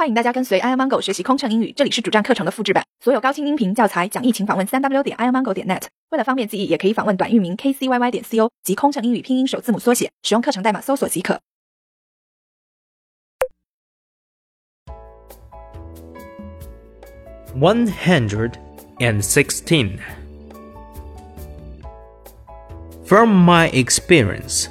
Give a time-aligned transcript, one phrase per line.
[0.00, 5.82] 欢迎大家跟随 i amango 学习空乘英语，这里是主站课程的复制版，所有高清音频教材讲义，请访问三 w 点 i amango 点 net。
[6.08, 11.38] 为了方便记忆，也可以访问短域名 kcyy 点 co 及空乘英语拼音首字母缩写，使用课程代码搜索即可。
[17.54, 18.54] One hundred
[19.00, 19.98] and sixteen.
[23.04, 24.68] From my experience,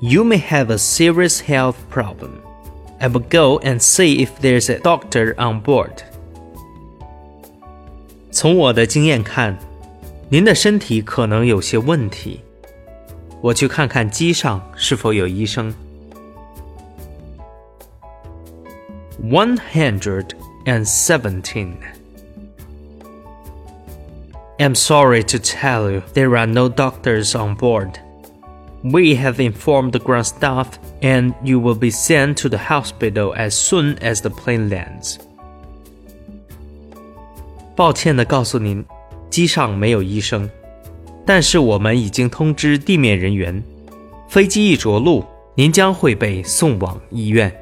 [0.00, 2.40] you may have a serious health problem.
[3.03, 6.03] I will go and see if there's a doctor on board.
[8.31, 9.57] 从我的经验看，
[10.29, 12.41] 您的身体可能有些问题。
[13.41, 15.73] 我去看看机上是否有医生。
[19.23, 20.31] One hundred
[20.65, 21.73] and seventeen.
[24.57, 27.93] I'm sorry to tell you there are no doctors on board.
[28.83, 30.67] We have informed the ground staff
[31.03, 35.17] and you will be sent to the hospital as soon as the plane lands.
[37.75, 38.85] 抱歉地告诉您，
[39.29, 40.49] 机上没有医生，
[41.25, 43.63] 但是我们已经通知地面人员，
[44.27, 45.23] 飞机一着陆，
[45.55, 47.53] 您将会被送往医院。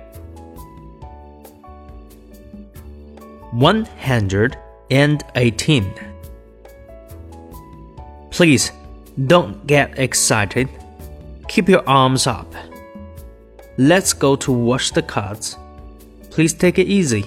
[3.54, 4.54] One hundred
[4.90, 5.84] and eighteen.
[8.32, 8.70] Please
[9.18, 10.68] don't get excited.
[11.48, 12.48] Keep your arms up.
[13.78, 15.56] Let's go to wash the cuts.
[16.32, 17.26] Please take it easy.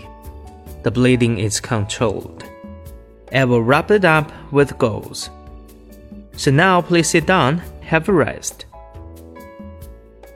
[0.82, 2.44] The bleeding is controlled.
[3.32, 5.28] I will wrap it up with gauze.
[6.36, 8.64] So now please sit down, have a rest.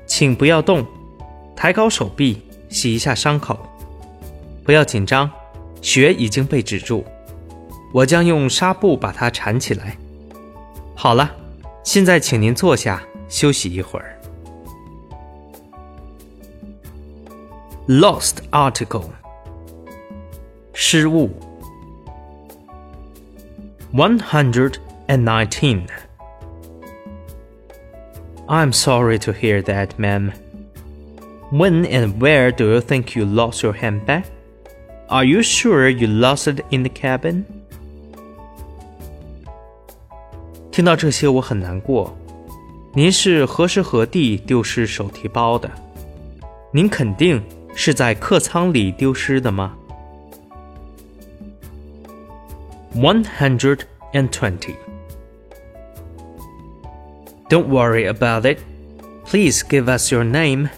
[0.07, 0.87] 请不要动，
[1.57, 3.59] 抬高手臂，洗一下伤口。
[4.65, 5.31] 不要紧张，
[5.83, 7.05] 血已经被止住。
[7.93, 9.97] 我将用纱布把它缠起来。
[10.95, 11.35] 好了，
[11.83, 14.18] 现在请您坐下休息一会儿。
[17.90, 19.10] lost article.
[20.74, 21.32] 失物.
[23.92, 25.88] 119.
[28.48, 30.34] I'm sorry to hear that, ma'am.
[31.50, 34.26] When and where do you think you lost your handbag?
[35.08, 37.46] Are you sure you lost it in the cabin?
[40.72, 42.16] 听到这些，我很难过。
[42.94, 45.72] 您是何时何地丢失手提包的？
[46.72, 47.42] 您肯定
[47.79, 49.77] 是在客舱里丢失的吗？
[52.95, 53.81] One hundred
[54.13, 54.77] and twenty.
[57.49, 58.61] Don't worry about it.
[59.25, 60.69] Please give us your name,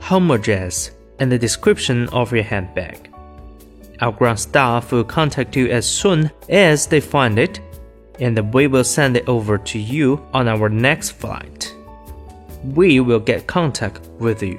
[0.00, 0.88] home address,
[1.18, 3.10] and the description of your handbag.
[4.00, 7.60] Our ground staff will contact you as soon as they find it
[8.20, 11.72] and we will send it over to you on our next flight.
[12.74, 14.58] We will get contact with you.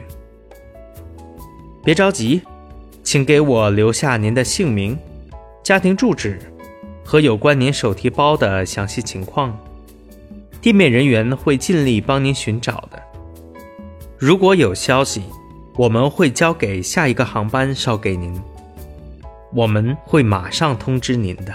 [1.84, 2.40] 别着急，
[3.02, 4.98] 请给我留下您的姓名、
[5.62, 6.38] 家庭住址
[7.04, 9.54] 和有关您手提包的详细情况。
[10.62, 13.02] 地面人员会尽力帮您寻找的。
[14.16, 15.22] 如果有消息，
[15.76, 18.34] 我们会交给下一个航班捎给您。
[19.52, 21.54] 我们会马上通知您的。